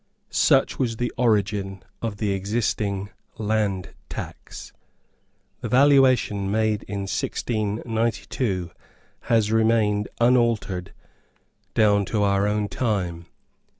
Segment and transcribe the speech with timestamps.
[0.31, 4.73] Such was the origin of the existing land tax.
[5.59, 8.71] The valuation made in 1692
[9.29, 10.91] has remained unaltered
[11.75, 13.27] down to our own time.